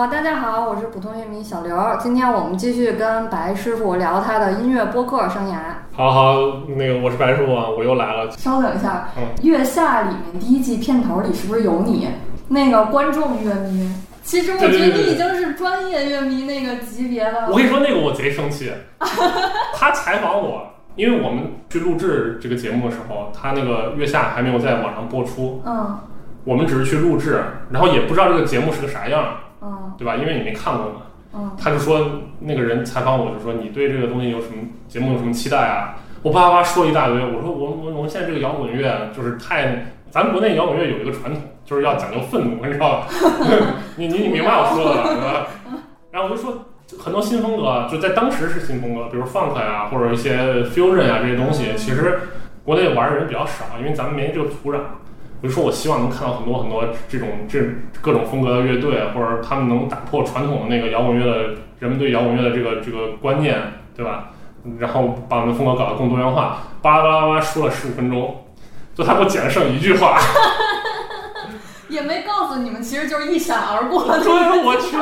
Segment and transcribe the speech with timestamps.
[0.00, 1.76] 啊，大家好，我是普通乐迷小刘。
[2.00, 5.58] 今天我们继续跟白师傅聊他的音乐播客生涯。
[5.92, 6.36] 好好，
[6.74, 8.30] 那个我是白师傅，我又来了。
[8.30, 12.08] 稍等一下，嗯《月下》里面第一季片头里是不是有你？
[12.48, 17.48] 那个观众乐迷，其实我觉得你已经是专业乐迷那个级别的了。
[17.50, 18.72] 我跟你说，那个我贼生气，
[19.76, 25.94] 他采访我，因为我们去录制这个节目的时候，他那个月下还没有在网上播出，嗯
[26.44, 30.16] 我们只是去录制，然后也不知道这个节目是个啥样，嗯对吧？
[30.16, 31.02] 因为你没看过嘛。
[31.32, 32.04] 嗯他就说
[32.40, 34.54] 那个人采访我，就说你对这个东西有什么
[34.88, 35.94] 节目有什么期待啊？
[36.22, 43.06] 我叭叭叭说一大堆，我说我我我们现在这个摇滚乐就是太，咱们国内摇滚乐有一个传统，就是要讲究愤怒，你知道吧？
[43.96, 45.08] 你你你明白我说的吧？
[45.08, 45.46] 对吧？
[46.10, 46.64] 然后我就说
[46.98, 52.18] 很多新风格，就在当时是新风格，比如 funk 呀、或者一些 fusion 啊、这些东西，其实
[52.64, 54.78] 国内玩的人比较少，因为咱们没这个土壤。
[55.40, 57.58] 比如说我希望能看到很多很多这种这
[58.00, 63.58] 各种风格的乐队，或者他们能打破传统的那个摇滚乐的人们对摇滚乐的这个这个观念，
[63.96, 64.30] 对吧？
[64.78, 66.58] 然后把我们的风格搞得更多元化。
[66.82, 68.44] 巴拉巴拉巴拉说了十五分钟，
[68.94, 70.18] 就他给我剪了剩一句话，
[71.90, 74.22] 也没告诉你们，其实就是一闪而过的。
[74.22, 74.32] 对，
[74.64, 74.96] 我去，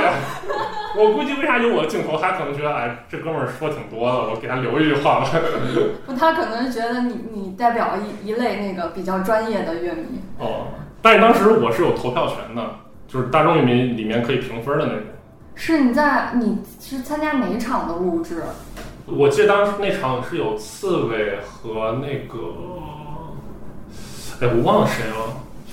[0.98, 5.28] 我估计为啥有我的镜头，他可能觉得哎，这哥们儿说挺多的，我给他留一句话吧。
[6.06, 10.20] 不，他可能觉得你你代表一一类那个比较专业的乐迷。
[10.38, 10.68] 哦，
[11.00, 12.70] 但是当时我是有投票权的，
[13.06, 15.02] 就是大众乐迷里面可以评分的那种。
[15.54, 18.42] 是你在你是参加哪场的录制？
[19.06, 22.38] 我记得当时那场是有刺猬和那个，
[24.40, 25.16] 哎，我忘了谁了。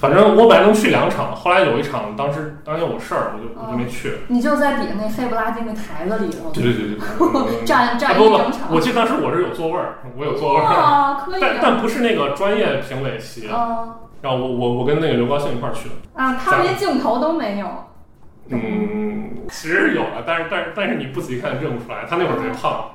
[0.05, 4.19] 反正我本来能去两场，后来有一场，当时当天有事儿，我就我就没去。
[4.27, 7.66] 你就在底下那黑不拉几那台子里头，对对对对对。
[7.66, 8.67] 站站一整，场。
[8.71, 11.59] 我记得当时我是有座位儿，我有座位儿，啊，可以但啊。
[11.59, 15.95] 但不是那个专业评委席，啊然后我我我跟那个刘高兴一块儿去的。
[16.13, 17.67] 啊，他连镜头都没有。
[18.49, 22.91] 嗯，其实有了，但是但是但是你不仔细看认不出来，他那会儿贼胖。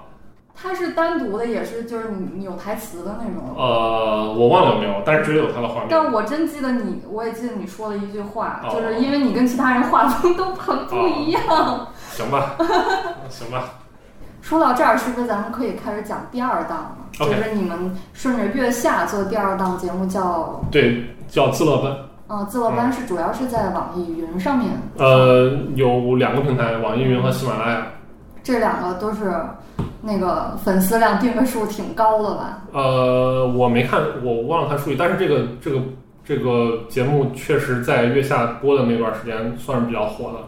[0.55, 3.55] 他是单独的，也是就是你你有台词的那种。
[3.57, 5.87] 呃，我忘了有没有，但是绝对有他的画面。
[5.89, 11.43] 但我真记得你，我也记得你说了一句话，哦就是因为你跟其他人画风都很不一样。
[12.11, 12.57] 行吧，
[13.31, 13.71] 行吧。
[14.43, 21.95] 说到这儿，是不是咱们可以开始讲第二档了就是你们顺着月下做第二档节目叫，对，叫自乐班。
[22.29, 24.71] 呃，自乐班是主要是在网易云上面。
[24.97, 27.87] 呃，有两个平台，网易云和喜马拉雅。
[28.51, 29.33] 这两个都是
[30.03, 32.59] 那个粉丝量订阅数挺高的吧？
[32.73, 35.81] 呃，我没看，我忘了看数据，但是这个这个
[36.25, 40.39] 这个节目确实在月下播的那段时间算是比较火的。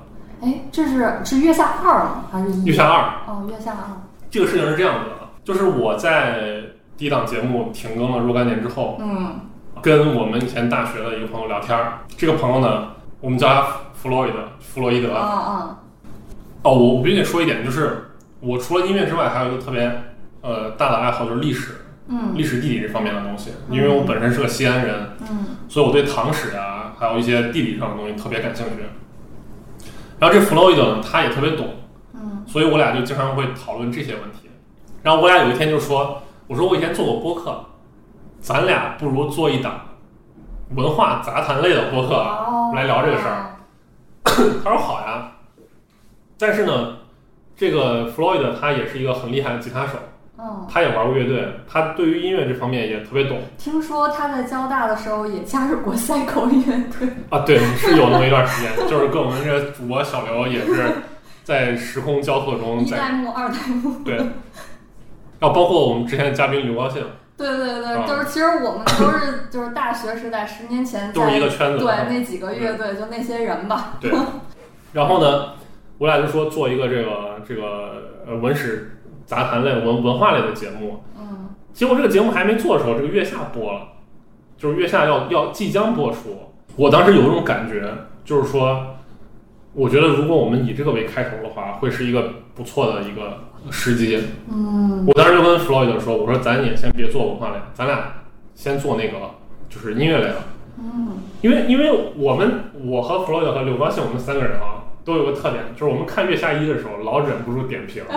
[0.45, 2.25] 哎，这是是月下二吗？
[2.33, 2.65] 还是一？
[2.65, 3.87] 月下二哦，月下二。
[4.29, 6.41] 这个事情是这样子的，就是我在
[6.97, 9.39] 第一档节目停更了若干年之后，嗯
[9.81, 11.99] 跟我们以前大学的一个朋友聊天儿。
[12.17, 12.89] 这个朋友呢，
[13.21, 15.15] 我们叫他弗洛伊德，弗洛伊德。
[15.15, 15.79] 啊啊
[16.63, 20.03] 哦，我我必须得说一点，就是我除了音乐之外，还有一个特别
[20.43, 23.53] 呃大的爱好，就是历史、嗯历史地理这方面的东西。
[23.71, 28.85] 因为我本身是个西安人，嗯所以我对唐史啊，还有一些地理上的东西特别感兴趣。
[30.19, 31.67] 然后这弗洛伊德呢，他也特别懂，
[32.15, 34.49] 嗯所以我俩就经常会讨论这些问题。
[35.03, 37.65] 然后我俩有一天就说：“我说我以前做过播客，
[38.41, 39.81] 咱俩不如做一档
[40.77, 43.57] 文化杂谈类的播客，哦，来聊这个事儿。
[44.63, 45.29] ”他说：“好呀。”
[46.43, 46.97] 但是呢，
[47.57, 49.93] 这个 Floyd 他也是一个很厉害的吉他手，
[50.39, 56.65] 嗯，他也玩过乐队，他对于音乐这方面也特别懂听说他在交大的时候也加入过赛口乐
[56.99, 57.09] 队。
[57.31, 57.45] 啊。
[57.47, 60.91] 对，是有那么一段时间， 就是跟我们这个主播小刘也是
[61.45, 64.17] 在时空交错中一代目、二代目， 对，
[65.39, 67.05] 然后包括我们之前的嘉宾刘高兴，
[67.37, 71.79] 对对对，啊就是其实我们都是 就是大学时代十年前都是一个圈子。
[71.79, 73.95] 对那几个乐队，就那些人吧。
[74.01, 74.11] 对，
[74.93, 75.53] 然后呢，
[76.03, 81.05] 我俩就说做一个这个这个呃文史杂谈类文文化类的节目。
[81.17, 83.83] 嗯结果这个节目还没做的时候，这个月下播了，
[84.59, 86.51] 就是月下要要即将播出。
[86.75, 87.89] 我当时有一种感觉，
[88.25, 88.97] 就是说，
[89.75, 93.39] 我觉得如果我们以这个为开头的话，会是一个不错的一个
[93.71, 94.21] 时机。
[94.51, 98.13] 嗯我当时就跟弗洛伊德说，我说咱也先别做文化类，咱俩
[98.57, 99.19] 先做那个
[99.69, 100.37] 就是音乐类的。
[100.81, 101.11] 嗯
[101.43, 108.05] 因为因为我们我和弗洛伊德和柳高兴我们三个人啊，都有个特点，就是我们看月下一的时候，老忍不住点评。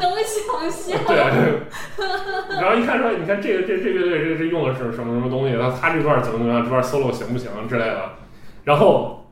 [0.00, 1.04] 能想象。
[1.06, 1.30] 对啊，
[2.60, 8.12] 然后一看说，你看这个这这乐队这这用的是什么什么东西，他他这段怎么怎么样，这段 solo 行不行之类的。
[8.64, 9.26] 然后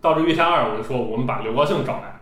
[0.00, 2.20] 到这月下二，我就说我们把刘高兴找来，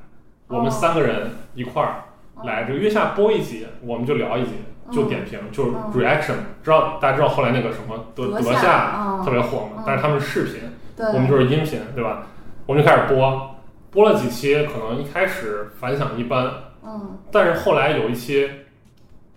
[0.49, 2.05] 我们三个人一块儿
[2.45, 4.51] 来这个月下播一集，我们就聊一集，
[4.91, 6.35] 就点评，就是嗯 reaction。
[6.63, 10.61] 知道大家知道后来那个什么德德德夏嗯特别火嘛嗯，但是他们是视频，
[10.97, 12.27] 对，我们就是音频，对吧？
[12.67, 13.57] 我们就开始播，
[13.91, 16.51] 播了几期，可能一开始反响一般，
[16.85, 18.51] 嗯，但是后来有一期，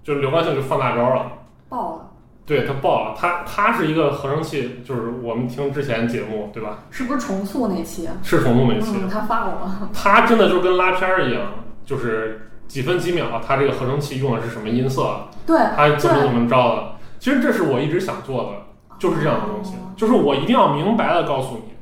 [0.03, 1.31] 就是刘高兴就放大招了。
[1.69, 2.09] 爆了，
[2.45, 6.79] 对他爆了，他他是一个合成器，就是我们听之前节目对吧？
[6.89, 8.15] 是不是重塑那期啊？
[8.23, 11.43] 是重塑那期，嗯，他发我了，他真的就跟拉片儿一样，
[11.85, 16.83] 就是几分几秒，他这个合成器用的是什么音色，对，他怎么怎么着的。
[17.19, 18.49] 其实这是我一直想做的，
[18.97, 21.73] 就是这样的东西，就是我一定要明白的告诉你，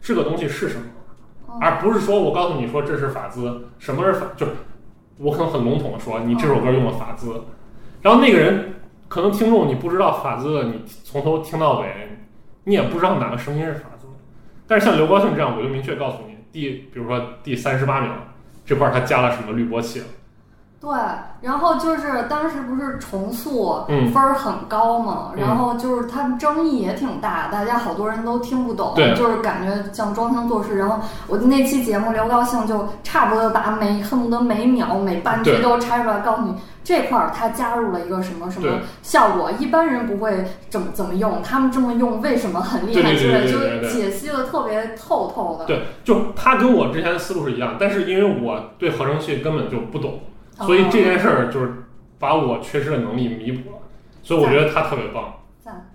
[0.00, 0.84] 这个东西是什么，
[1.46, 1.58] 哦。
[1.60, 4.52] 而不是说我告诉你说这是法兹，什么是法，就是
[5.18, 7.42] 我可能很笼统的说你这首歌用了法兹，
[8.02, 8.74] 然后那个人
[9.08, 12.18] 可能听众你不知道法兹的，你从头听到尾，
[12.64, 14.06] 你也不知道哪个声音是法兹，
[14.66, 18.12] 但是像刘高兴这样，我就明确告诉你，第比如说第三十八秒
[18.64, 20.06] 这块儿他加了什么滤波器了，
[20.80, 20.90] 对，
[21.42, 30.78] 然后就是当时不是重塑嗯分儿很高嘛，嗯然后就是他们争议也挺大，大家好多人都听不懂，就是感觉像装腔作势。
[30.78, 45.66] 然后我的那期节目刘高兴就差不多把每恨不得每秒每半句都拆出来，告诉你这块儿他加入了一个什么什么效果，一般人不会怎么怎么用，他们这么用为什么很厉害之类，就解析的特别透透的。
[45.66, 50.18] 对，就他跟我之前的思路是一样，但是因为我对合成器根本就不懂。
[50.66, 51.72] 所以这件事儿就是
[52.18, 53.76] 把我缺失的能力弥补了，
[54.22, 55.34] 所以我觉得他特别棒。
[55.62, 55.90] 赞，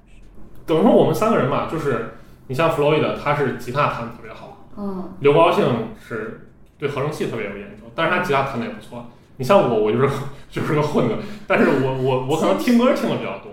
[0.65, 2.15] 等于说我们三个人吧，就是
[2.47, 5.65] 你像弗洛伊德，他是吉他弹的特别好，嗯刘高兴
[5.99, 9.05] 是对合成器特别有研究，但是他吉他弹的也不错。
[9.37, 10.09] 你像我，我就是
[10.49, 11.15] 就是个混子，
[11.45, 13.51] 但是我我我可能听歌听的比较多，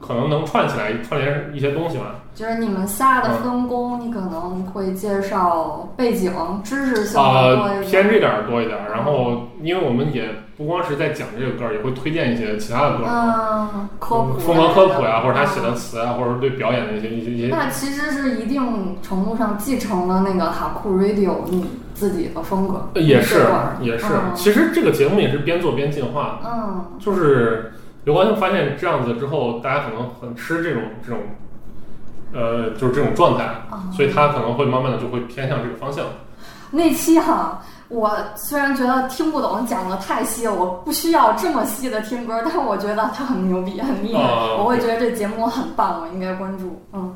[0.00, 2.16] 可能能串起来串联一些东西吧。
[2.34, 7.90] 就是你们仨的分工，你可能会介绍背景知识性的多啊、一点。
[7.90, 8.90] 偏这点儿多一点儿。
[8.92, 13.68] 然后，因为我们也不光是在讲这个歌儿，也会推荐一些其他的歌儿。
[13.74, 15.74] 嗯，科普，风格科普呀、或者他写的。
[15.76, 17.48] 词啊，或者对表演的一些一些一些。
[17.48, 23.44] 那其实是一定程度上继承了那个哈酷 Radio 你自己的风格，呃也是
[23.80, 26.50] 也是，嗯其实这个节目也是边做边进化的。
[26.50, 27.72] 嗯就是
[28.06, 31.18] 刘高兴发现这样子之后，大家可能很吃这种这种，
[32.32, 36.04] 呃，就是这种状态，啊，所以他可能会慢慢的就会偏向这个方向。
[36.70, 37.60] 那期哈。
[37.88, 46.82] 我虽然觉得听不懂，讲的太细了，我不需要这么细的听歌，但是我觉得他很牛逼，很厉害，啊我会觉得这节目很棒，我应该关注。
[46.92, 47.14] 嗯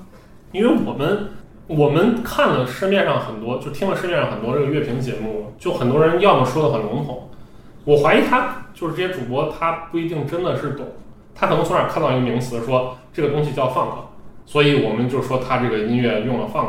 [0.52, 1.28] 因为我们
[1.66, 7.28] 我们看了市面上很多，就听了市面上很多这个乐评节目，就很多人要么说的很笼统，
[7.84, 10.86] 我怀疑他就是这些主播他不一定真的是懂，
[11.34, 13.88] 他可能从哪儿看到一个名词说这个东西叫 funk，
[14.44, 16.68] 所以我们就说他这个音乐用了 funk，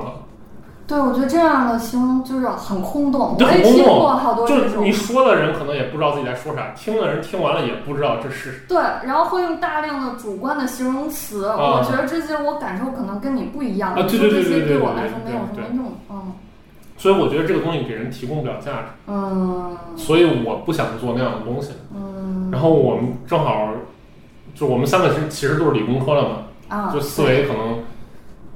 [0.88, 3.36] 对，我觉得这样的形容就是很空洞。
[3.40, 13.94] 我也听过好多这种就你，说的人可能也不知道自己在说啥，听的人听完了也不知道这是对，然后会用大量的主观的形容词，啊我觉得这些我感受可能跟你不一样。
[13.94, 15.92] 啊对对对对对对我来说没有什么用。
[16.10, 16.34] 嗯
[17.02, 21.72] 所以我觉得这个东西给人提供不了价值，嗯所以我不想做那样的东西。
[21.96, 23.70] 嗯然后我们正好，
[24.54, 27.80] 就我们三个是其实都是理工科的嘛，啊，就思维可能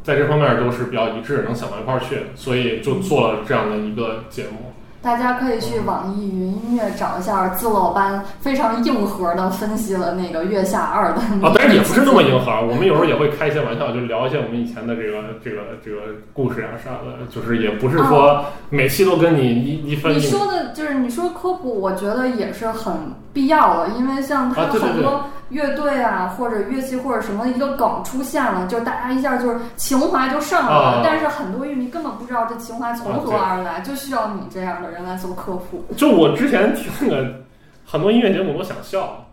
[0.04, 4.75] 在这方面都是比较一致，能想到一块儿去，所以就做了这样的一个节目。
[5.06, 15.98] 大家可以去网易云音乐找一下自乐班非常硬核的分析了那个《月下二》的啊，但是也不是那么硬核，我们有时候也会开一些玩笑，就聊一些我们以前的这个这个这个
[16.34, 22.92] 故事啊啥的，就是也不是说每期都跟你一一分你说的就是你说科普，我觉得也是很
[23.32, 31.02] 必要的，因为像它啊对对很多乐队啊或者乐器或者什么一个梗出现了，就大家一下就是情怀就上来了，啊。
[31.04, 35.86] 但是很多乐迷根本不知道这情怀从何而来，就需要你这样的人来做客户。
[35.96, 37.44] 就我之前听那个
[37.86, 39.28] 很多音乐节目，我都想笑，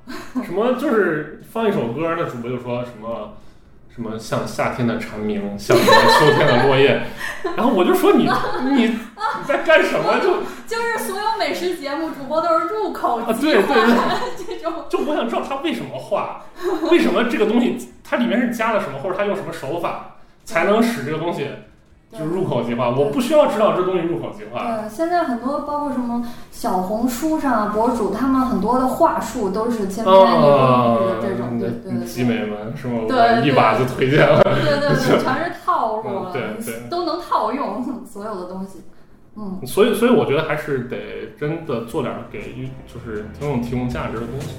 [0.44, 3.34] 什么就是放一首歌，那主播就说什么
[3.94, 5.84] 什么像夏天的蝉鸣，像秋
[6.36, 7.02] 天的落叶，
[7.56, 8.28] 然后我就说你
[8.70, 8.98] 你你
[9.46, 10.18] 在干什么？
[10.20, 14.86] 就 就是所有美食节目主播都是入口对对对， 这种。
[14.88, 16.44] 就我想知道他为什么画，
[16.90, 21.46] 为什么这个东西它里面是加了什么，或者他用什么手法才能使这个东西
[22.12, 22.90] 就是入口即化？
[22.90, 24.62] 我不需要知道这东西入口即化。
[24.64, 33.00] 对，现在很多包括什么小红书上博主，他们很多的话术都是千篇一律啊的这种，对对对集美们是吗？
[33.08, 34.42] 对一把就推荐了。
[34.44, 38.82] 对对对， 全是套路了，嗯对对都能套用所有的东西。
[39.34, 42.52] 嗯，所以，所以我觉得还是得真的做点儿给
[42.86, 44.56] 就是听众提供价值的东西。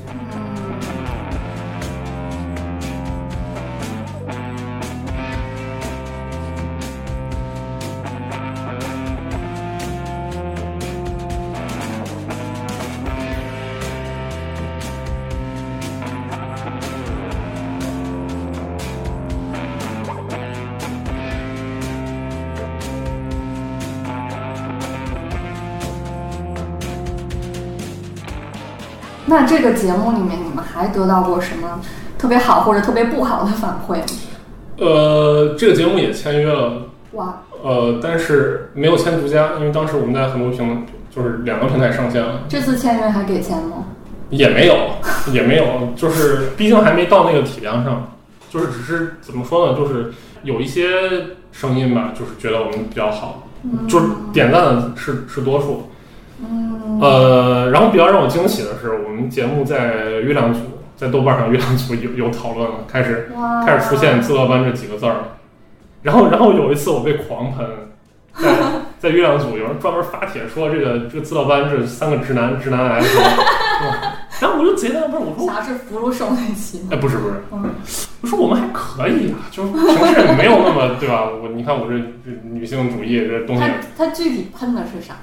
[29.33, 31.79] 那这个节目里面，你们还得到过什么
[32.19, 34.05] 特别好或者特别不好的反馈吗？
[34.77, 43.85] 呃，这个节目也签约了，哇，呃，但是没有签独家，因为当时我们在很多平，就是两个平台上线了，这次签约还给钱吗？
[44.29, 44.75] 也没有，
[45.33, 48.13] 也没有，就是毕竟还没到那个体量上，
[48.51, 50.13] 就是只是怎么说呢，就是
[50.43, 50.85] 有一些
[51.51, 53.47] 声音吧，就是觉得我们比较好，
[53.87, 55.89] 就是点赞的是是多数。
[56.39, 60.59] 嗯，呃，然后比较让我惊喜的是，我们节目在月亮组，
[60.95, 63.29] 在豆瓣上月亮组有有讨论了，开始，
[63.65, 65.27] 开始出现“自乐班”这几个字儿了。
[66.01, 67.65] 然后，然后有一次我被狂喷，
[68.35, 68.49] 在
[68.99, 73.23] 在月亮组有人专门发帖说这个这个“自乐班”这三个直男直男癌是吧？
[73.81, 73.91] 嗯
[74.41, 76.87] 然后我就贼纳闷儿，我说啥是福禄寿那期呢？
[76.91, 77.69] 哎，不是不是，嗯
[78.21, 81.29] 我说我们还可以啊，就是平时也没有那么对吧？
[81.29, 83.61] 我你看我这这女性主义这东西
[83.97, 85.13] 他，他具体喷的是啥？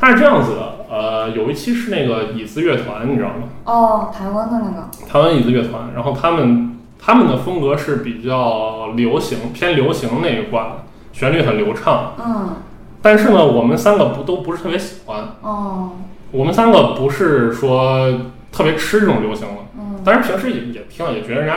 [0.00, 3.48] 它是这样子的，呃，有一期是那个椅子乐团，你知道吗？
[3.66, 10.70] 哦，台湾的那个，台湾椅子乐团，然后他们他们的风格是比较流行偏流行那一挂的，
[11.12, 12.14] 旋律很流畅。
[12.18, 12.56] 嗯，
[13.02, 15.90] 但是呢，我们三个不都不是特别喜欢，哦，
[16.30, 18.10] 我们三个不是说
[18.50, 21.56] 特别吃这种流行的，嗯，但是平时也也听，也觉得人家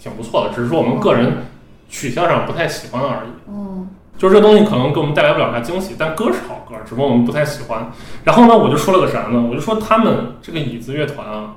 [0.00, 1.44] 挺不错的，只是说我们个人
[1.88, 3.28] 取向上不太喜欢而已。
[3.48, 7.90] 嗯，就是这东西可能给我们带来不了啥惊喜，但歌是好歌，只不过我们不太喜欢。
[8.22, 9.42] 然后呢，我就说了个啥呢？
[9.50, 11.56] 我就说他们这个椅子乐团啊，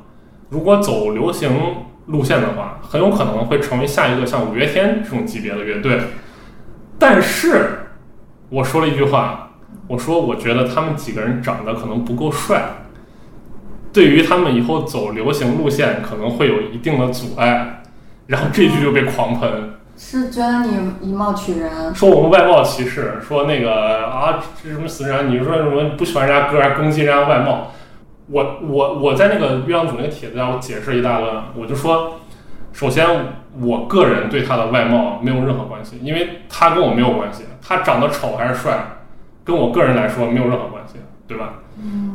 [0.49, 1.51] 如果走流行
[2.07, 5.99] 路线的话，很有可能会成为下一个像五月天这种级别的乐队。
[6.97, 7.89] 但是
[8.49, 9.51] 我说了一句话，
[9.87, 12.63] 我说我觉得他们几个人长得可能不够帅，
[13.93, 17.83] 对于他们以后走流行路线可能会有一定的阻碍。
[18.25, 19.73] 然后这句就被狂喷。
[19.97, 27.71] 是觉得你以貌取人，说我们外貌歧视，说那个啊，这什么死人，你说什么不喜欢人家歌，还攻击人家外貌。
[28.29, 32.19] 我我我在那个月亮组那个帖子上，我解释一大段，我就说，
[32.71, 33.07] 首先
[33.59, 38.99] 我个人对他的外貌没有任何关系，因为他跟我没有关系，他长得丑还是帅，
[39.43, 41.53] 跟我个人来说没有任何关系，对吧？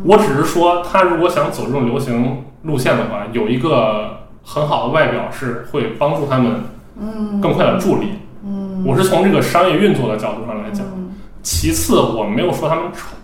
[0.04, 6.64] 我只是说，他如果想走这种流行路线的话，有一个很好的外表是会帮助他们
[6.98, 8.08] 嗯，更快的助力。
[8.44, 10.86] 嗯，我是从这个商业运作的角度上来讲。
[10.94, 11.10] 嗯。
[11.42, 13.16] 其次，我没有说他们丑，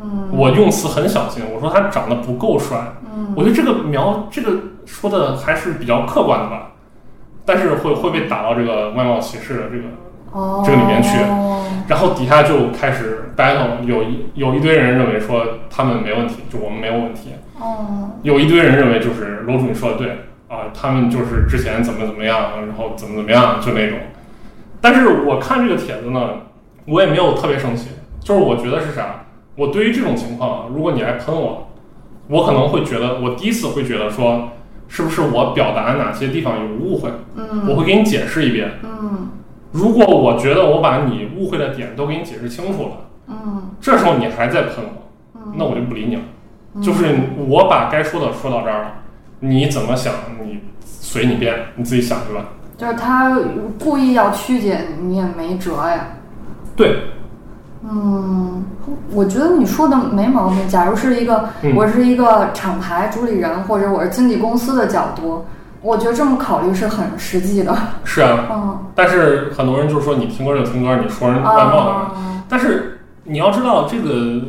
[0.00, 2.78] 嗯，我用词很小心，我说他长得不够帅。
[3.04, 4.52] 嗯，我觉得这个描这个
[4.86, 6.72] 说的还是比较客观的吧，
[7.44, 9.84] 但是会会被打到这个外貌歧视的这个，
[10.32, 11.18] 哦，这个里面去。
[11.88, 20.18] 然后底下就开始 battle，有一有一堆人认为说他们没问题，就我们没有问题，哦，有一堆人认为就是楼主你说的对
[20.54, 23.98] 啊，他们就是之前怎么怎么样，然后怎么怎么样就那种。
[24.80, 26.30] 但是我看这个帖子呢，
[26.86, 27.88] 我也没有特别生气，
[28.20, 29.24] 就是我觉得是啥，
[29.56, 31.68] 我对于这种情况，如果你来喷我，
[32.28, 34.50] 我可能会觉得，我第一次会觉得说，
[34.86, 38.70] 是不是我表达哪些地方有误会，嗯，我会给你解释一遍。
[38.84, 39.30] 嗯
[39.72, 42.90] 如果我觉得我把你误会的点都给你解释清楚了，
[43.26, 46.22] 嗯这时候你还在喷我，嗯，那我就不理你了。
[46.80, 47.06] 就是
[47.48, 48.92] 我把该说的说到这儿了，
[49.46, 52.44] 你怎么想你随你便，你自己想去吧。
[52.78, 53.38] 就是他
[53.78, 56.06] 故意要曲解你，你也没辙呀。
[56.74, 57.02] 对，
[57.82, 58.64] 嗯，
[59.12, 60.66] 我觉得你说的没毛病。
[60.66, 65.44] 假如是一个、嗯我是一个厂牌主理人，或者我是经纪公司的角度，
[65.82, 67.76] 我觉得这么考虑是很实际的。
[68.02, 71.90] 是啊，嗯，但是很多人就是说你听歌就听歌，你说人外貌的。
[71.90, 72.12] 啊，
[72.48, 74.40] 但是你要知道，这个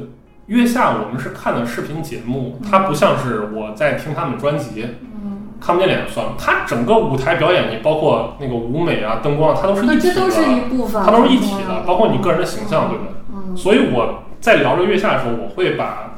[0.48, 6.34] 月下我们是看的视频节目，它不像是我在听他们专辑，嗯，看不见脸就算了。
[6.38, 13.12] 它整个舞台表演，你包括那个舞美啊、灯光啊，它都是一体的，这都是一部分，它都是一体的，包括你个人的形象，对不对？
[13.34, 16.14] 嗯所以我在聊这个月下的时候，我会把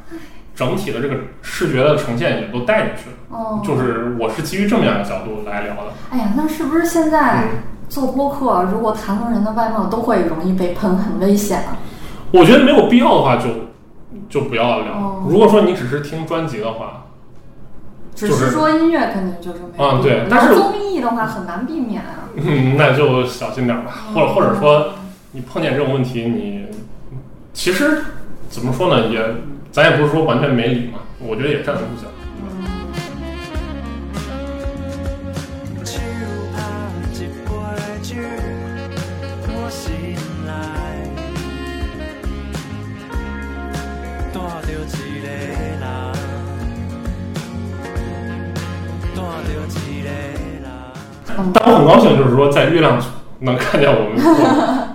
[0.55, 5.93] 整体的这个视觉的呈现也都带进去，哦，就是我是基于这么样一个角度来聊的。
[6.09, 7.49] 哎呀，那是不是现在嗯
[7.87, 11.77] 做播客，如果谈论人的外貌，都会容易被喷，很危险啊？
[12.31, 13.49] 我觉得没有必要的话就，就
[14.41, 14.93] 不要聊。
[14.93, 17.05] 哦如果说你只是听专辑的话，
[18.15, 22.29] 只是是说音乐肯定就是没有啊对但是综艺的话很难避免啊。
[22.35, 23.91] 嗯，那就小心点吧。
[24.13, 24.93] 或者或者说，
[25.31, 26.65] 你碰见这种问题，你
[27.53, 28.03] 其实
[28.49, 29.19] 怎么说呢，也
[29.71, 32.07] 咱也不是说完全没理嘛，我觉得也站得住脚。
[51.53, 52.97] 但我很高兴，就是说在月亮
[53.39, 54.17] 能看见我们，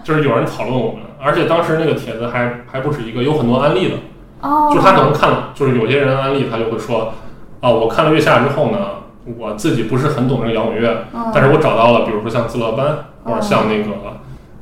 [0.03, 3.97] 就是有人讨论我们，而且当时那个帖子还还不止一个，有很多案例的，
[4.41, 7.15] 哦，就是他可能看了，就是有些人案例他就会说，
[7.61, 8.79] 啊，我看了月下之后呢，
[9.39, 12.87] 我自己不是很懂这个摇滚乐，嗯但是我找到了，比如说像自乐班
[13.25, 13.91] 或者嗯像那个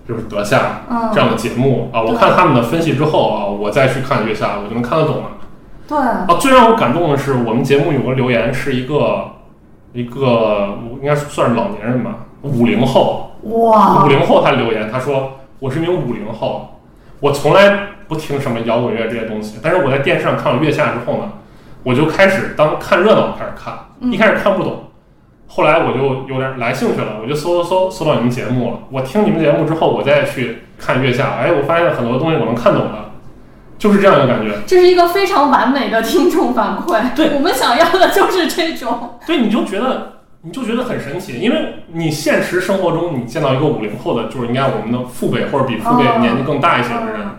[0.07, 5.23] 就是德夏嗯，这样的节目啊，我看他们的分析之后啊，我再去看月下，我就能看得懂了。
[5.89, 9.31] 对，啊，最让我感动的是，我们节目有个留言是一个
[9.93, 14.05] 一个应该算是老年人吧，五零后，哇。
[14.05, 16.79] 五，零后他留言，他说我是一名五零后，
[17.21, 21.33] 我从来不听什么摇滚乐这些东西，但是我在电视上看了月下之后呢，
[21.83, 24.13] 我就开始当看热闹开始看，嗯。
[24.13, 24.85] 一开始看不懂。
[25.53, 28.79] 后来我就有点来兴趣了，我就搜搜搜搜到你们节目了。
[28.91, 33.10] 我听你们节目之后，我再去看月下，哎，我发现很多东西我能看懂了，
[33.81, 34.55] 就是这样一个感觉。
[34.65, 37.01] 这是一个非常完美的听众反馈。
[37.17, 39.19] 对我们想要的就是这种。
[39.27, 47.31] 对，你就觉得你就觉得很神奇，因为你现实生活中你见到一个五零后的，就是应该我们的父辈或者比父辈哦年纪更大一些的人，嗯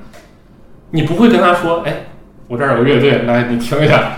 [0.93, 2.07] 你不会跟他说，哎，
[2.49, 4.11] 我这儿有个乐队，来你听一下，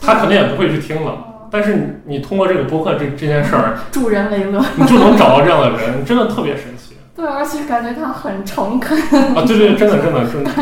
[0.00, 1.46] 他肯定也不会去听了。
[1.50, 4.60] 但是你你通过这个播客这这件事儿，助人为乐。
[4.74, 6.87] 你就能找到这样的人，真的特别神奇
[7.18, 8.96] 对，而且感觉他很诚恳，
[9.34, 9.42] 啊！
[9.44, 10.52] 对对，真的真的 真的，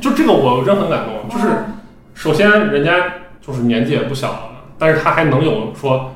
[0.00, 1.28] 就这个我真很感动。
[1.28, 1.54] 就是
[2.14, 2.92] 首先人家
[3.46, 4.40] 就是年纪也不小了，
[4.78, 6.14] 但是他还能有说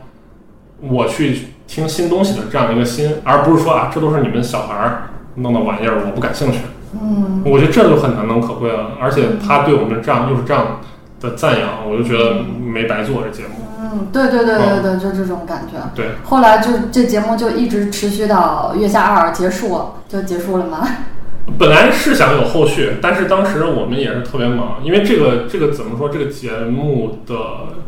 [0.81, 5.03] 我去听新东西的这样一个心，而不是说啊这都是你们小孩儿
[5.35, 6.61] 弄的玩意儿，我不感兴趣。
[6.95, 10.81] 嗯，我觉得这就很难能可贵了，而且他对我们这样又是这样
[11.21, 13.70] 的赞扬，我就觉得没白做这节目。
[13.93, 15.79] 嗯，对对对对对，就这种感觉。
[15.95, 20.87] 对，后来就这节目就一直持续到月下二结束，就结束了吗？
[21.59, 27.35] 本来是想有后续，但是当时我们也是特别忙，因为这个这个怎么说，这个节目的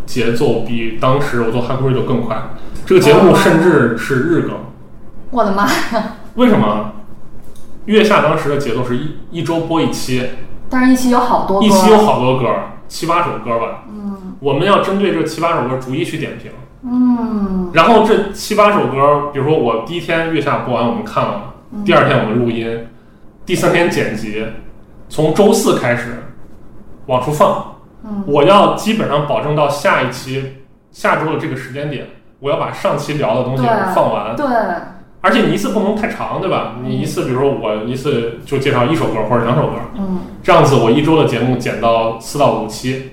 [0.05, 2.37] 节奏比当时我做 Hack Radio 更快。
[2.85, 4.57] 这个节目甚至是日更，
[5.31, 6.17] 我的妈呀！
[6.35, 6.93] 为什么？
[7.85, 10.23] 月下当时的节奏是一一周播一期，
[10.71, 12.47] 但是一期有好多歌，一期有好多歌，
[12.93, 13.85] 七八首歌吧。
[13.89, 14.37] 嗯。
[14.39, 16.51] 我们要针对这七八首歌逐一去点评，
[16.83, 17.71] 嗯。
[17.73, 21.83] 然后这七八首歌，比如说我第一天月下播完我们看了，嗯。
[21.85, 22.87] 第二天我们录音，
[23.47, 24.47] 第三天剪辑，
[25.09, 26.23] 从周四开始
[27.07, 27.77] 往出放。
[28.05, 28.25] 嗯。
[28.27, 30.59] 我要基本上保证到下一期
[30.91, 32.09] 下周的这个时间点，
[32.41, 34.37] 我要把上期聊的东西放完。
[34.37, 34.47] 对，
[35.23, 36.75] 而且你一次不能太长，对吧？
[36.85, 43.11] 你一次，比如说我一次就介绍一首歌或者两首歌，嗯这样子我一周的节目剪到四到五期，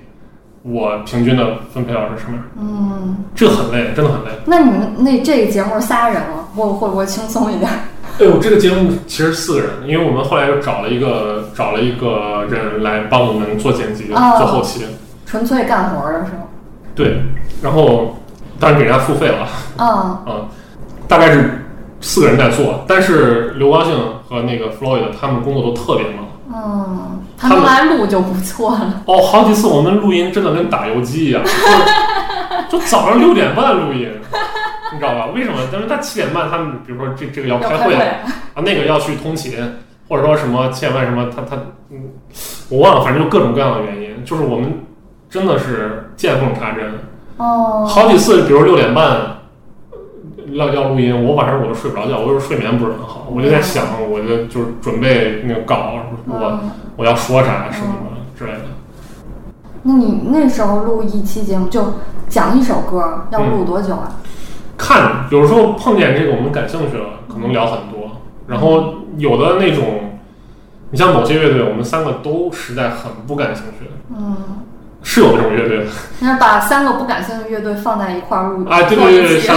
[0.63, 2.43] 我平均的分配到是什么样？
[2.59, 3.15] 嗯。
[3.35, 4.31] 这个很累，真的很累。
[4.45, 7.71] 那你们那这个节目仨人了，会会不会轻松一点？
[8.19, 14.83] 哎呦，这个节目其实四个人，因为我们后来又找了一个找了一个人来帮我们做剪辑、哦做后期，
[15.25, 16.39] 纯粹干活的是吗？
[16.95, 17.21] 对，
[17.61, 18.17] 然后
[18.59, 20.19] 当然给人家付费了，啊、
[21.07, 21.65] 大概是
[22.01, 23.93] 四个人在做，但是刘高兴
[24.27, 26.25] 和那个 Floyd 他们工作都特别忙。
[26.51, 29.03] 嗯，他们来录就不错了。
[29.05, 31.43] 哦，好几次我们录音真的跟打游击一样，
[32.69, 34.09] 就就早上六点半录音，
[34.91, 35.27] 你知道吧？
[35.35, 35.57] 为什么？
[35.71, 39.53] 但是他七点半他们比如说这这个要要开会会，啊，那个要去通勤，
[40.07, 41.55] 或者说什么七点半什么，他他
[41.91, 42.09] 嗯，
[42.69, 44.73] 我忘了，反正就各种各样的原因，就是我们
[45.29, 46.91] 真的是见缝插针，
[47.37, 49.19] 哦，好几次，比如六点半
[50.53, 55.93] 要要录音，我晚上我都睡不着觉，我就是睡眠不是很好，我就在想，我就就是准备那个稿，
[56.27, 58.65] 我嗯，我要说啥什么的之类的。
[59.83, 61.93] 那你那时候录一期节目就
[62.27, 64.11] 讲一首歌，要录多久啊？
[64.77, 68.11] 看，有时候碰见这个我们感兴趣了，可能聊很多。
[68.47, 70.19] 然后有的那种，
[70.89, 74.35] 你像某些乐队，我们三个都实在很不感兴趣，嗯，
[75.03, 75.85] 是有这种乐队的。
[76.19, 79.47] 那把三个不感兴趣的乐队放在一块儿录啊，对对对对，一期。
[79.47, 79.55] 像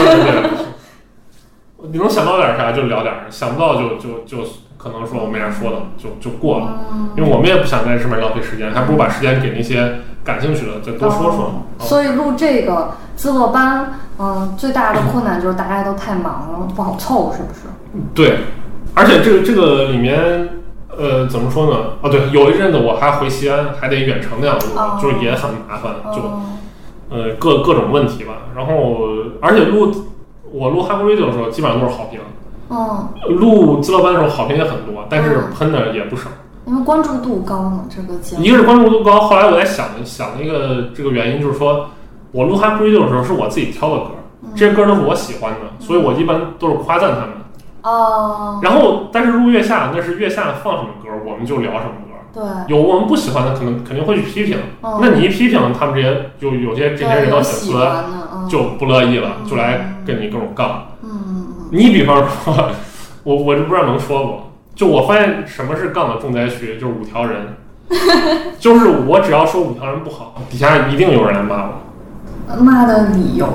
[1.93, 4.39] 你能想到点啥就聊点儿，想不到就就就
[4.79, 6.81] 可能说我没啥说的，就就过了。
[6.91, 11.63] 嗯，因为我们也不想在这上面浪费时间，还不如把时间给那些感兴趣的再多说说。
[11.79, 17.61] 所以录这个自乐班，嗯，最大的困难就是大家都太忙了，不好凑，是不是？
[18.15, 18.39] 对，
[18.95, 20.49] 而且这个这个里面，
[20.97, 21.77] 呃，怎么说呢？
[22.01, 26.41] 啊，对，有一阵子我还回西安，还得远程那样录，哦就是也很麻烦，就哦
[27.11, 28.33] 呃各各种问题吧。
[28.57, 29.07] 然后，
[29.43, 29.93] 而且录
[30.53, 32.21] 我录 Hack Radio 的时候，基本上都是好评。
[32.71, 36.29] 嗯，录资料班的时候好评也很多，但是嗯喷的也不少。
[36.65, 41.87] 因为关注度高嘛，这个节目一个是关注度高，后来我在想想一个这个原因，就是说
[42.31, 44.11] 我录 Hack Radio 的时候是我自己挑的歌，
[44.55, 47.31] 这些歌都是我喜欢的，所以我一般都是夸赞他们。
[47.83, 52.12] 哦，然后，但是录月下那是月下放什么歌，我们就聊什么歌。
[52.35, 54.57] 对，有我们不喜欢的，可能肯定会去批评。
[54.83, 57.73] 嗯那你一批评，他们这些就有些这些人的粉丝
[58.49, 60.89] 就不乐意了，嗯就来跟你各种杠。
[61.03, 62.71] 嗯嗯你比方说，
[63.23, 64.41] 我我就不知道能说不，
[64.75, 67.57] 就我发现什么是杠的重灾区，就是五条人，
[68.59, 72.55] 就是我只要说五条人不好，底下一定有人来骂我。
[72.59, 73.47] 骂的理由，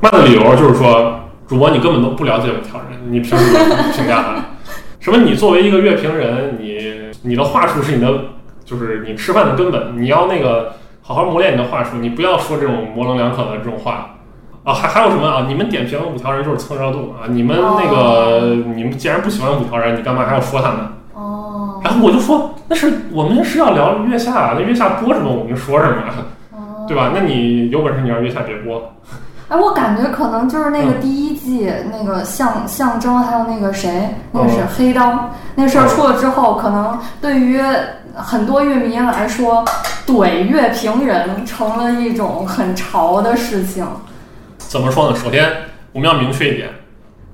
[0.00, 4.44] 骂的理由就是说，主播你根本都不了解五条人，你凭什么评价他？
[5.00, 5.18] 什么？
[5.18, 6.87] 你作为一个乐评人，你
[7.28, 8.08] 你的话术是你的，
[8.64, 14.14] 就是你吃饭的根本，你要那个好好磨练你的话术，你不要说这种模棱两可的这种话。
[14.64, 15.46] 啊，还还有什么啊？
[15.48, 17.24] 你们点评五条人就是蹭热度啊！
[17.30, 20.80] 你们那个，你们既然不喜欢五条人，你干嘛还要说他们？
[21.14, 26.02] 哦，然后我就说，那是我们是要聊月下啊，那月下播什么我们就说什么，
[26.52, 27.12] 哦对吧？
[27.14, 28.92] 那你有本事你让月下别播，
[29.48, 37.58] 哎，我感觉可能就是那个嗯第一季、那个象象征，还有那个谁，那个是哦黑刀，那事儿出了之后，可能对于
[38.14, 39.64] 很多乐迷来说，
[40.06, 43.86] 怼乐评人成了一种很潮的事情。
[44.58, 45.16] 怎么说呢？
[45.16, 45.50] 首先
[45.92, 46.68] 我们要明确一点，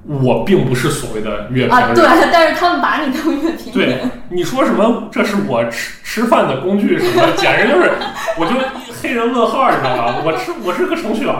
[0.06, 1.94] 我并不是所谓的乐评啊，人。
[1.94, 3.98] 对， 但是他们把你当乐评人对，
[4.30, 5.08] 你说什么？
[5.10, 7.90] 这是我吃吃饭的工具什么的，简直就是，
[8.38, 8.52] 我就
[9.02, 10.14] 黑人问号，你知道吗？
[10.24, 11.34] 我吃我是个程序员，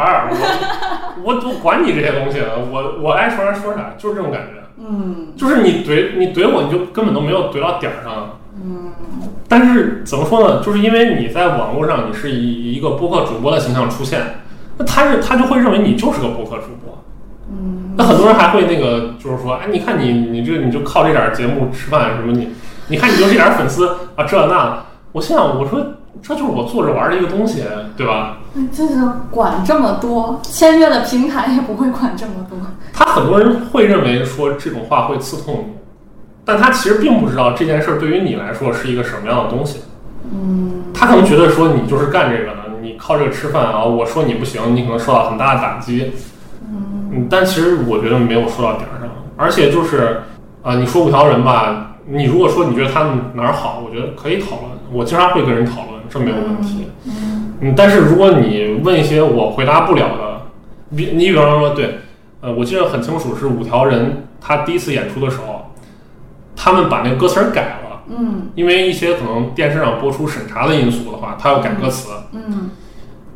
[1.22, 4.60] 我我我管你这些东西，我我爱说啥说啥，就是这种感觉。
[4.76, 8.38] 嗯就是你怼你怼我，你就根本都没有怼到点儿上。
[8.56, 8.92] 嗯
[9.46, 10.62] 但是怎么说呢？
[10.64, 14.20] 就是因为你在网络上，你是以一个播客主播的形象出现，
[14.78, 17.04] 那他是他就会认为你就是个播客主播。
[17.50, 22.48] 嗯，那很多人还会那个，就是说，哎，你看你你这你就靠这点儿节目吃饭什么你，
[22.88, 25.80] 你看你就这点儿粉丝啊这那，我心想我说
[26.22, 27.62] 这就是我做着玩儿的一个东西，
[27.96, 28.38] 对吧？
[28.72, 28.94] 就是
[29.30, 32.58] 管这么多，签约的平台也不会管这么多。
[32.92, 35.74] 他很多人会认为说这种话会刺痛你，
[36.44, 39.80] 但他其实并不知道这件事儿对于你来说是一个什么样的东西。
[40.32, 46.12] 嗯他可能觉得说你就是干这个的，你靠这个吃饭啊，我说你不行，你可能受到很大的打击。
[47.14, 50.22] 嗯，但其实我觉得没有说到点儿上，而且就是
[50.62, 56.88] 啊、你说五条人吧，你如果说你觉得他们哪儿好，我觉得可以讨论，我经常会跟人讨论，这没有问题。
[57.60, 60.40] 嗯，但是如果你问一些我回答不了的，
[60.96, 61.98] 比你比方说对，
[62.40, 65.70] 呃，我记得很清楚是五条人他第一次演出的时候，
[66.56, 68.02] 他们把那个歌词儿改了。
[68.06, 72.10] 嗯因为一些可能电视上播出审查的因素的话，他要改歌词。
[72.32, 72.70] 嗯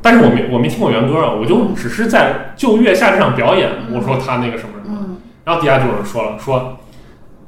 [0.01, 6.77] 但是我没我没听过原歌啊，我就只是在就月下这场表演，我说他那个什么什么，嗯然后底下就有人说了，说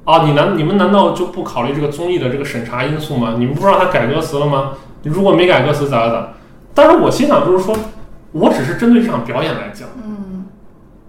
[0.05, 3.35] 啊，你难你们难道就不考虑这个综艺的这个审查因素吗？
[3.39, 4.73] 你们不知道他改歌词了吗？
[5.03, 6.29] 你如果没改歌词咋咋咋？
[6.75, 7.77] 但是我心想就是说，
[8.33, 10.47] 我只是针对这场表演来讲，嗯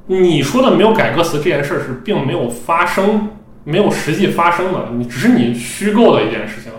[0.07, 3.29] 你说的没有改歌词这件事儿是并没有发生，
[3.63, 6.71] 没有实际发生的，你只是你虚构的一件事情，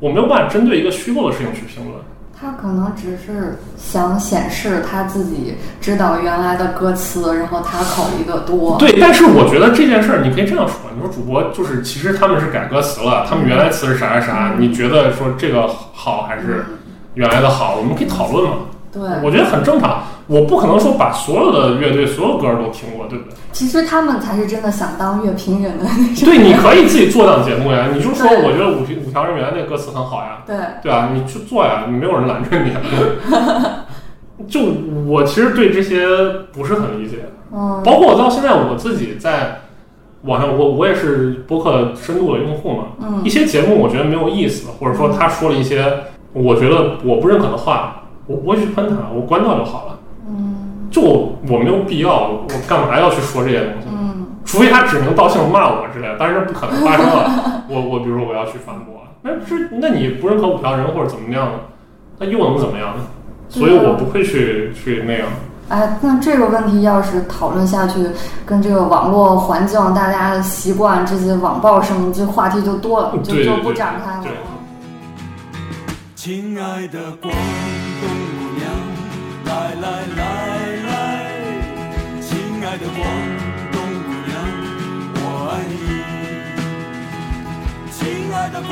[0.00, 2.00] 我没有办法针对一个虚构的事情去评论。
[2.40, 8.76] 他可能只是想显示他自己知道原来的歌词，然后他考虑的多。
[8.78, 16.78] 对，但是我觉得这件事儿你可以这样说，你说主播就是其实他们是改歌词了，他们原来词是啥啥啥，你觉得说这个好还是嗯，
[17.14, 17.74] 原来的好？
[17.74, 18.56] 我们可以讨论嘛，
[18.92, 20.04] 对，我觉得很正常。
[20.28, 23.34] 我不可能说把所有的乐队所有歌儿都听过，对不对？
[23.50, 26.24] 其实他们才是真的想当乐评人的那种。
[26.26, 32.70] 对，你可以自己做档节目呀，你就说我觉得五条五条人员那个歌词很好呀，对，对啊，你去做呀，没有人拦着你。
[34.46, 34.60] 就
[35.06, 36.06] 我其实对这些
[36.52, 39.62] 不是很理解，嗯包括我到现在我自己在
[40.22, 45.92] 网上，我我也是播客深度的用户嘛，嗯一些节目我觉得没有意思，或者说他说了一些
[46.34, 49.98] 我觉得我不认可的话，我不会去喷他，我关掉就好了。
[50.88, 53.88] 嗯就我没有必要，我我干嘛要去说这些东西？
[53.90, 57.64] 嗯除非他指名道姓骂我之类的，但是不可能发生了。
[57.68, 61.58] 我我比如说我要去反驳，那这那你不认可五条人或者怎么样呢？
[62.18, 63.04] 那又能怎么样呢？
[63.50, 65.28] 所以我不会去去那样。
[65.68, 68.06] 哎，那这个问题要是讨论下去，
[68.46, 74.32] 跟这个网络环境、大家的习惯、这些网暴什么，这话题就多了，就就不展开了对。
[76.14, 77.30] 亲爱的广
[78.00, 78.08] 东
[78.40, 78.64] 姑娘，
[79.44, 80.57] 来来来
[82.78, 83.02] 的广
[83.72, 84.32] 东姑娘，
[85.16, 85.74] 我爱你。
[87.90, 87.98] 亲
[88.32, 88.70] 爱的广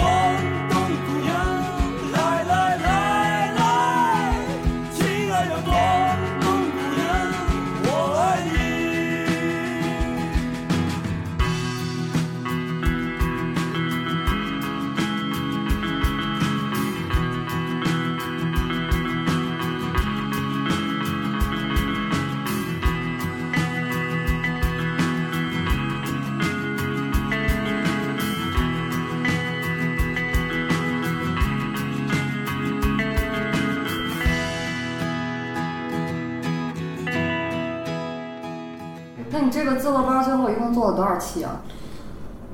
[39.47, 41.63] 你这个自乐班最后一共做了多少期啊？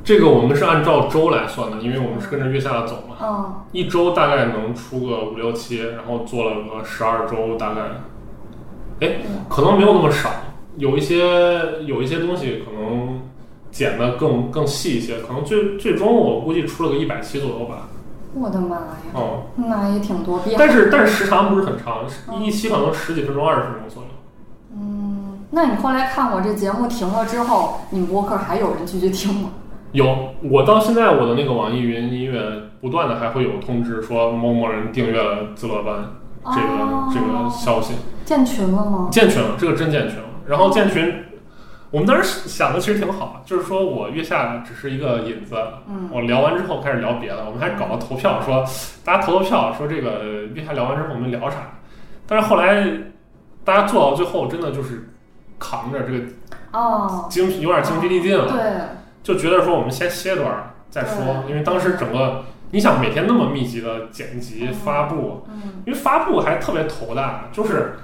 [0.05, 7.81] 这个我们是按照周来算的，因为我们是跟着月下的走嘛，嗯一周大概能出个五六期，然后做了个十二周，大概
[9.01, 10.29] 哎，可能没有那么少，
[10.77, 13.23] 有一些有一些东西可能
[13.71, 17.89] 剪的更更细一些，可能最最终我估计出了个一百期左右吧。
[18.35, 20.57] 我的妈呀，哦、那也挺多变。
[20.59, 22.05] 但是但是时长不是很长，
[22.43, 24.09] 一期可能十几分钟、二十分钟左右。
[25.53, 29.51] 嗯，那你后来看我这节目停了之后，你们播客还有人继续听吗？
[29.93, 32.41] 有，我到现在我的那个网易云音乐
[32.81, 36.11] 不断的还会有通知说某某人订阅了自乐班
[36.47, 39.09] 这个、哦这个消息，建群了吗？
[39.13, 40.25] 建群了，这个真建群了。
[40.47, 41.15] 然后建群，
[41.91, 48.65] 我们当时想的其实挺好，就是说我月下只是一个引子，嗯我聊完之后开始聊别的，我们还搞了投票，说
[49.05, 51.57] 大家投投票，说这个月下聊完之后我们聊啥。
[52.27, 52.85] 但是后来
[53.63, 55.12] 大家做到最后，真的就是
[55.63, 56.25] 扛着这个
[56.73, 58.49] 哦，精疲有点精疲力尽了。
[58.51, 58.63] 对，
[59.23, 67.95] 就觉得说我们先歇段儿再说，因为当时整个你想每天那么密集的剪辑嗯发布，嗯因为发布还特别头大，就是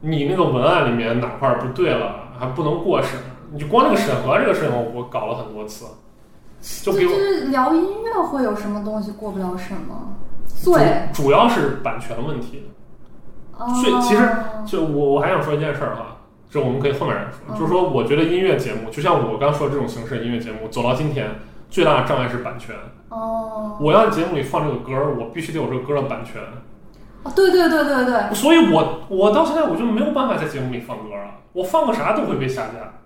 [0.00, 3.10] 你那个文案里面哪块儿不对了，还不能过审，
[3.52, 5.84] 你就光那个审核这个事情我我搞了很多次，
[6.82, 10.14] 就比如就是聊音乐会有什么东西过不了审吗？
[10.62, 12.70] 主对，主要是版权问题，
[13.58, 14.28] 哦所以其实
[14.64, 16.18] 就我我还想说一件事儿哈。
[16.52, 21.30] 这我们可以后面再说，嗯就是说，我觉得音乐节目，就像我刚说的这种形式的音乐节目，走到今天，
[21.70, 22.76] 最大的障碍是版权。
[23.08, 26.42] 哦，我要在节目里放这个歌儿，我必须得有这个歌儿的版权，
[27.22, 33.00] 哦对对对对对，所以我我到现在我就没有办法在节目里放歌了，我放个啥都会被下架。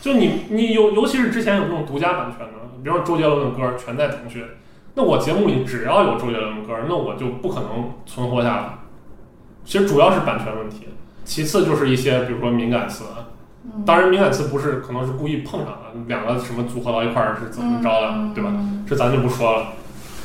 [0.00, 4.42] 就你你尤尤其是之前有那种独家版权的，比如说周杰伦的歌儿全在腾讯，
[4.94, 8.78] 那我节目里只要有周杰伦的歌儿，那我就不可能存活下来。
[9.64, 10.88] 其实主要是版权问题，
[11.28, 13.04] 其次就是一些比如说敏感词，
[13.62, 18.50] 嗯当然敏感词不是可能是故意碰上的，两个什么组合到一块儿是怎么着的，嗯对吧？
[18.88, 19.66] 这咱就不说了。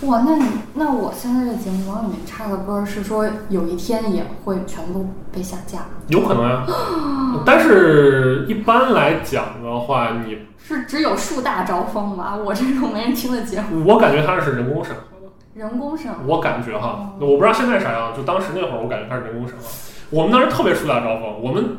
[0.04, 5.80] 哇，那你那我现在的节目往里面插个歌，是说有一天也会全部被下架？
[6.08, 6.66] 有可能呀，
[7.46, 12.36] 但是一般来讲的话，你是只有树大招风吧？
[12.36, 16.20] 我这种没人听的节目，我感觉它是人工审核的，人工审核。
[16.26, 19.66] 我感觉哈，我不知道现在啥样，就当时那会儿我感觉它是人工审核。
[20.14, 21.78] 我们当时特别树大招风，我们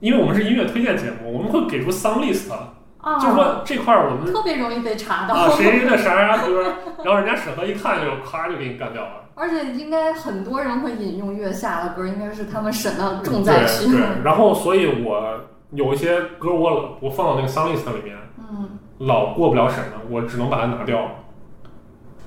[0.00, 6.62] 因为我们是音乐推荐节目，我们会给出 song list，啊，就是说这块儿我们特别容易被查到，啊谁的啥啥歌，
[7.04, 9.24] 然后人家审核一看就咔就给你干掉了。
[9.34, 13.90] 而且应该很多人会引用月下的歌，应该是他们审的重灾区。
[13.90, 15.40] 对对，然后所以我
[15.72, 18.16] 有一些歌我我放到那个 song list 里面。
[18.48, 21.10] 嗯，老过不了审的，我只能把它拿掉了。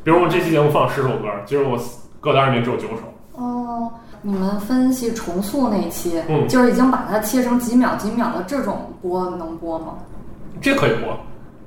[0.04, 1.80] 比如我这期节目放十首歌，其实我
[2.20, 3.42] 歌单里面只有九首。
[3.42, 3.90] 哦，
[4.22, 9.94] 你们分析重塑那一期，嗯就是已经把它切成几秒几秒的这种播能播吗？
[10.62, 11.16] 这可以播，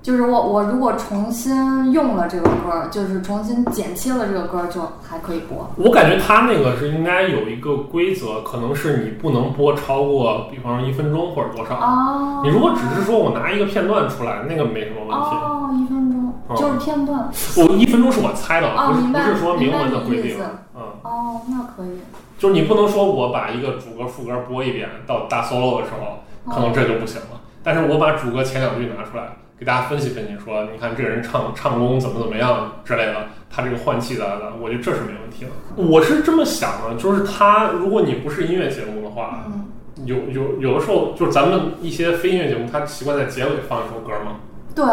[0.03, 5.67] 就是我我如果重新用了这个歌，就是重新剪切了这个歌，就还可以播。
[5.77, 11.77] 我感觉他那个是应该有一个规则，可能是你不能播超过，比方说一分钟或者多少。
[11.77, 15.37] 哦，你如果只是说我拿一个片段出来，那个没什么问题。
[15.37, 17.31] 哦，一分钟嗯就是片段。
[17.57, 20.37] 我一分钟是我猜的，不是不是说明文的规定。
[20.75, 21.97] 嗯，哦，那可以。
[22.43, 27.41] 就是你不能说我把一个主歌副歌播一遍，到大 solo 的时候，可能这就不行了。
[27.63, 33.15] 但是我把主歌前两句拿出来，给大家分析分析，说你看这个人唱唱功怎么怎么样之类的，
[33.49, 35.51] 他这个换气咋咋，我觉得这是没问题的。
[35.77, 39.69] 我是这么想的，就是他如果你不是音乐节目的话，嗯，
[40.05, 44.41] 有有有的时候就是咱们一些非音乐节目，他习惯在结尾放一首歌嘛。
[44.75, 44.85] 对，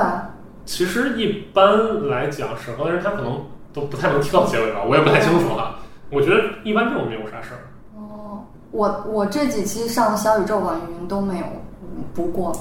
[0.66, 5.80] 其实一般来讲，审核的人他可能都不太能听到结尾吧，我也不太清楚哈。
[6.10, 7.62] 我觉得一般这种没有啥事儿。
[7.96, 11.46] 哦，我我这几期上小宇宙、网易云都没有
[11.82, 12.56] 嗯不过。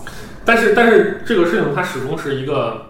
[0.45, 2.87] 但是但是这个事情它始终是一个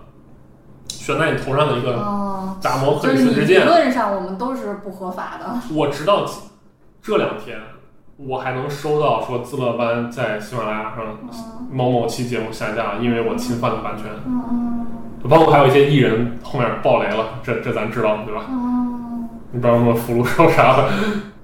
[0.89, 3.59] 悬在你头上的一个哦，打磨赫就是理。
[3.59, 5.75] 论上我们都是不合法的。
[5.75, 6.25] 我直到
[7.03, 7.59] 这两天，
[8.17, 14.07] 我还能收到说自乐班在喜马拉雅上嗯某某期节目下架，因为我侵犯了版权。
[14.27, 14.87] 嗯
[15.29, 18.45] 包括还有一些艺人后面爆雷了，这这咱知道对吧？
[18.49, 18.88] 嗯，
[19.51, 20.89] 你不知道什么福禄寿啥的，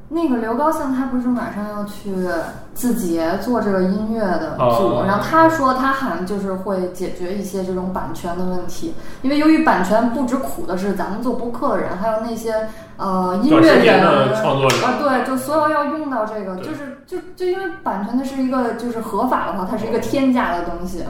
[0.09, 2.15] 那个刘高兴他不是马上要去
[2.75, 21.05] 字节做这个音乐的组，哦然后他说他好像就是会解决一些这种版权的问题，因为由于版权不止苦的是咱们做播客的人，还有那些呃音乐人的创作者啊，对，就所有要用到这个，就是就就因为版权它是一个就是合法的话，它是一个天价的东西。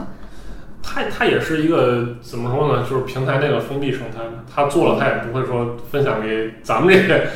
[0.85, 2.85] 它它也是一个怎么说呢？
[2.87, 4.19] 就是平台内的封闭生态，
[4.53, 7.27] 它做了它也不会说分享给咱们这些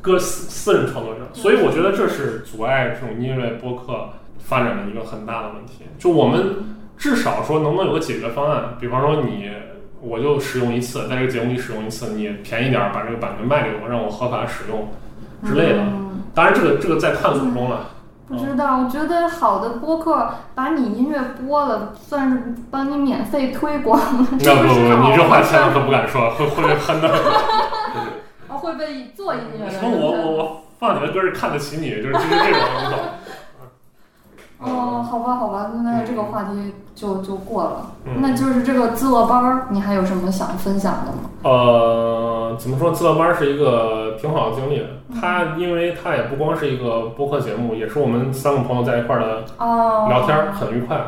[0.00, 5.84] 个私私人创作者，所以我觉得这是阻碍这种音乐播客发展的一个很大的问题。
[5.98, 6.54] 就我们
[6.96, 9.50] 至少说能不能有个解决方案，比方说你
[10.00, 14.88] 我就使用一次，在这个节目里使用一次，你便宜点儿把这个版权卖给我，让我合法使用
[15.44, 15.80] 之类的。
[15.80, 16.00] 嗯
[16.34, 17.90] 当然，这个这个在探索中了。
[18.26, 24.28] 不知道，我觉得好的播客把你音乐播了，算是帮你免费推广了。
[24.38, 27.08] 这不不不，你这话千万可不敢说， 会会被喷的。
[28.48, 32.98] 哦会被做音乐的人说我我我放你的歌是看得起你，就是就是这种，你懂？
[35.14, 37.90] 哦，好吧，好吧，那这个话题就就过了。
[38.06, 41.30] 嗯那就是这个自乐班儿，你还有什么想分享的吗？
[41.42, 42.90] 呃，怎么说？
[42.90, 44.80] 自乐班是一个挺好的经历。
[44.80, 50.98] 嗯它因为它也不光是一个播客节目，也是我们三个朋友在一块儿的哦，聊天儿，很愉快。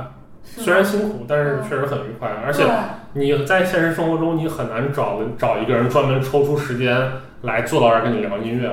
[0.44, 2.28] 是虽然辛苦，但是确实很愉快。
[2.44, 2.64] 而且
[3.14, 6.96] 你在现实生活中，你很难找找一个人专门抽出时间
[7.42, 8.70] 来坐到这儿跟你聊音乐。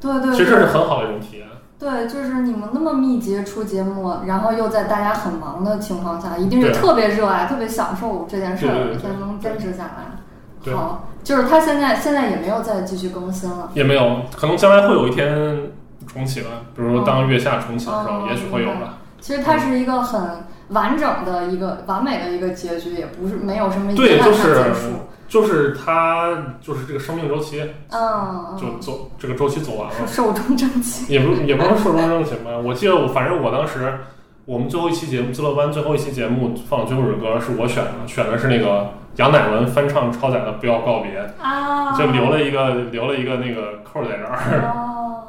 [0.00, 1.45] 对对，其实这是很好的一种体验。
[1.78, 10.72] 对，就是你们那么密集出节目，然后又在大家很忙的情况下，一定是特别热爱、特别享受这件事儿，才能坚持下来。
[10.74, 13.70] 好，就是他现在现在也没有再继续更新了。
[13.74, 15.70] 也没有，可能将来会有一天
[16.06, 18.98] 重启吧，比如说当月下重启的时候，哦也许会有吧。
[19.20, 24.88] 其实它是一个很完整的一个完美的一个结局，也不是没有什么遗对，憾它就是结束。
[25.28, 29.94] 就是他就是这个生命周期嗯，就走这个周期走完了。
[30.06, 31.10] 寿终正寝。
[31.12, 32.50] 也不也不能寿终正寝吧。
[32.64, 33.98] 我记得我反正我当时
[34.44, 44.62] 我们最后一期节目《自乐班》最后一期节目放的最后一首歌是我选的，选的是那个杨乃文翻唱超载的《不要告别》，啊，就留了一个留了一个那个扣在这儿。
[44.72, 45.22] 哦。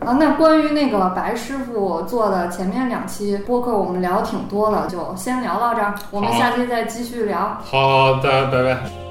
[0.00, 7.56] 嗯，啊，那关于那个白师傅做的前面两期播客，我们聊挺多了，就先聊到这儿，我们下期再继续聊。
[7.62, 9.01] 好的，拜拜。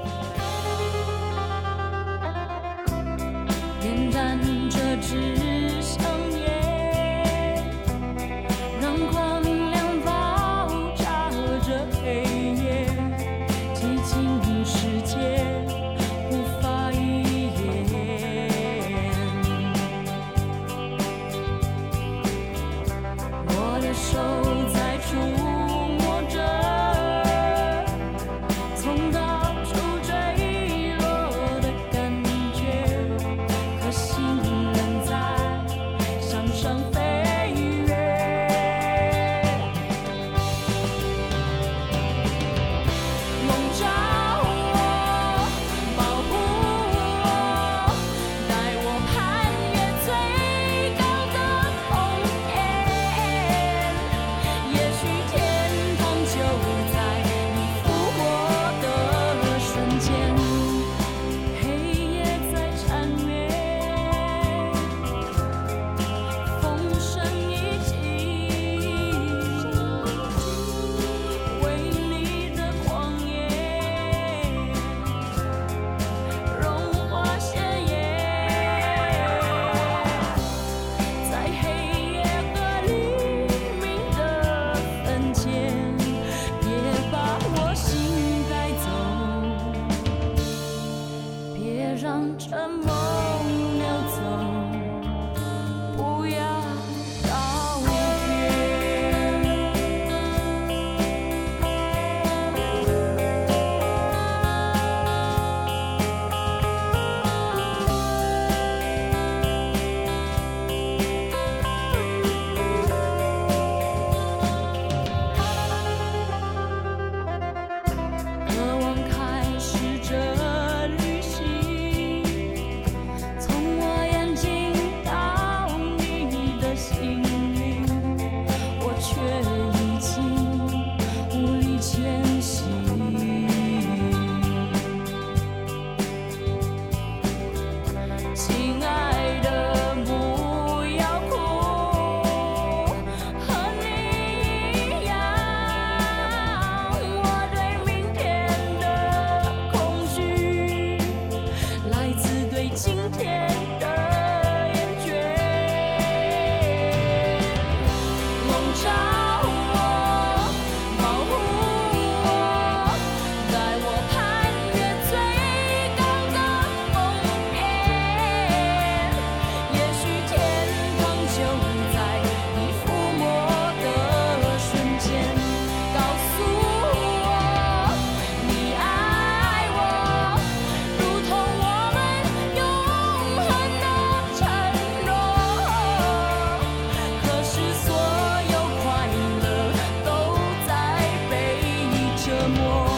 [192.48, 192.91] Một